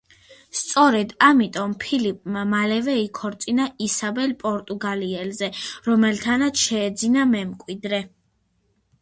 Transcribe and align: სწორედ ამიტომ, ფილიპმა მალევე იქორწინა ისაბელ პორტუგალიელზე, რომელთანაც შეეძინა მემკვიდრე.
სწორედ 0.59 1.11
ამიტომ, 1.25 1.75
ფილიპმა 1.83 2.45
მალევე 2.53 2.95
იქორწინა 3.01 3.67
ისაბელ 3.89 4.33
პორტუგალიელზე, 4.41 5.51
რომელთანაც 5.91 6.65
შეეძინა 6.65 7.29
მემკვიდრე. 7.37 8.03